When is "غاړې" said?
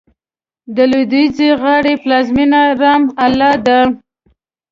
1.61-1.93